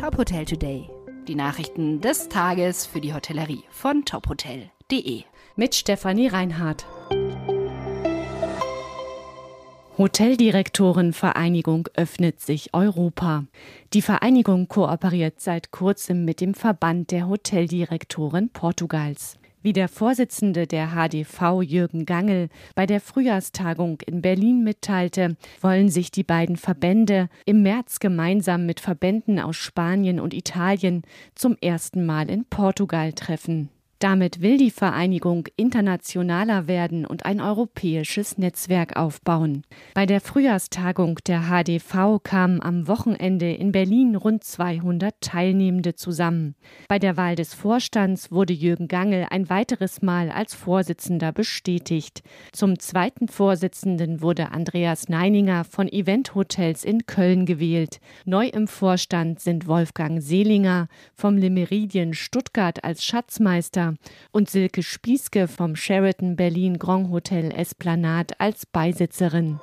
[0.00, 0.88] Top Hotel Today.
[1.28, 5.24] Die Nachrichten des Tages für die Hotellerie von tophotel.de.
[5.56, 6.86] Mit Stefanie Reinhardt.
[9.98, 13.44] Hoteldirektorenvereinigung öffnet sich Europa.
[13.92, 19.39] Die Vereinigung kooperiert seit kurzem mit dem Verband der Hoteldirektoren Portugals.
[19.62, 26.10] Wie der Vorsitzende der HDV Jürgen Gangel bei der Frühjahrstagung in Berlin mitteilte, wollen sich
[26.10, 31.02] die beiden Verbände im März gemeinsam mit Verbänden aus Spanien und Italien
[31.34, 33.68] zum ersten Mal in Portugal treffen.
[34.00, 39.62] Damit will die Vereinigung internationaler werden und ein europäisches Netzwerk aufbauen.
[39.92, 46.54] Bei der Frühjahrstagung der HDV kamen am Wochenende in Berlin rund 200 Teilnehmende zusammen.
[46.88, 52.22] Bei der Wahl des Vorstands wurde Jürgen Gangel ein weiteres Mal als Vorsitzender bestätigt.
[52.52, 58.00] Zum zweiten Vorsitzenden wurde Andreas Neininger von Event Hotels in Köln gewählt.
[58.24, 63.89] Neu im Vorstand sind Wolfgang Seelinger vom Lemeridien Stuttgart als Schatzmeister
[64.30, 69.60] und Silke Spieske vom Sheraton Berlin Grand Hotel Esplanade als Beisitzerin.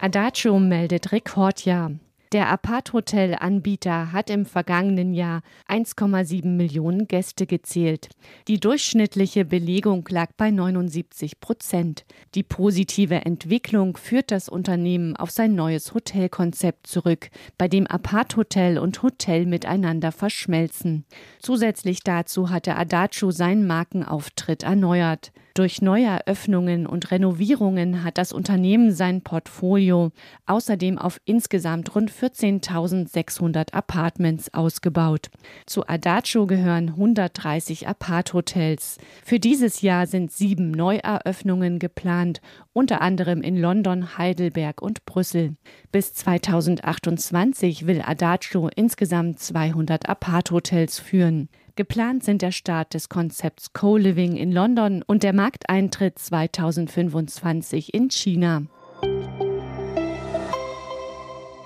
[0.00, 1.92] Adagio meldet Rekordjahr.
[2.34, 8.08] Der Apart-Hotel-Anbieter hat im vergangenen Jahr 1,7 Millionen Gäste gezählt.
[8.48, 12.04] Die durchschnittliche Belegung lag bei 79 Prozent.
[12.34, 19.00] Die positive Entwicklung führt das Unternehmen auf sein neues Hotelkonzept zurück, bei dem Apart-Hotel und
[19.04, 21.04] Hotel miteinander verschmelzen.
[21.38, 25.30] Zusätzlich dazu hatte Adagio seinen Markenauftritt erneuert.
[25.56, 30.10] Durch Neueröffnungen und Renovierungen hat das Unternehmen sein Portfolio
[30.46, 35.28] außerdem auf insgesamt rund 14.600 Apartments ausgebaut.
[35.66, 38.96] Zu Adagio gehören 130 Apart-Hotels.
[39.22, 42.40] Für dieses Jahr sind sieben Neueröffnungen geplant,
[42.72, 45.56] unter anderem in London, Heidelberg und Brüssel.
[45.92, 51.50] Bis 2028 will Adagio insgesamt 200 Apart-Hotels führen.
[51.76, 58.62] Geplant sind der Start des Konzepts Co-Living in London und der Markteintritt 2025 in China.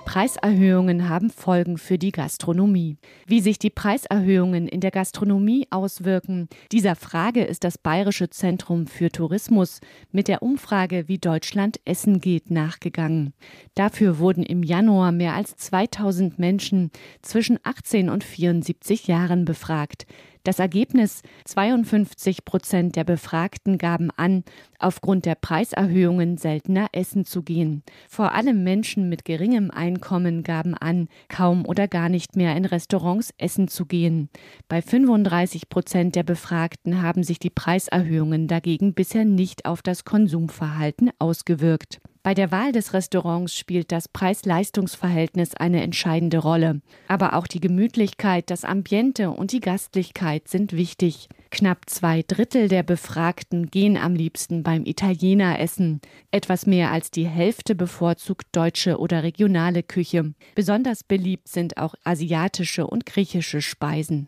[0.09, 2.97] Preiserhöhungen haben Folgen für die Gastronomie.
[3.27, 9.11] Wie sich die Preiserhöhungen in der Gastronomie auswirken, dieser Frage ist das Bayerische Zentrum für
[9.11, 9.81] Tourismus
[10.11, 13.35] mit der Umfrage Wie Deutschland essen geht nachgegangen.
[13.75, 16.89] Dafür wurden im Januar mehr als 2000 Menschen
[17.21, 20.07] zwischen 18 und 74 Jahren befragt.
[20.43, 24.43] Das Ergebnis 52 Prozent der Befragten gaben an,
[24.79, 27.83] aufgrund der Preiserhöhungen seltener essen zu gehen.
[28.07, 33.33] Vor allem Menschen mit geringem Einkommen gaben an, kaum oder gar nicht mehr in Restaurants
[33.37, 34.29] essen zu gehen.
[34.69, 41.11] Bei 35 Prozent der Befragten haben sich die Preiserhöhungen dagegen bisher nicht auf das Konsumverhalten
[41.19, 41.99] ausgewirkt.
[42.29, 46.79] Bei der Wahl des Restaurants spielt das Preis-Leistungs-Verhältnis eine entscheidende Rolle.
[47.07, 51.27] Aber auch die Gemütlichkeit, das Ambiente und die Gastlichkeit sind wichtig.
[51.49, 56.01] Knapp zwei Drittel der Befragten gehen am liebsten beim Italiener essen.
[56.29, 60.35] Etwas mehr als die Hälfte bevorzugt deutsche oder regionale Küche.
[60.53, 64.27] Besonders beliebt sind auch asiatische und griechische Speisen.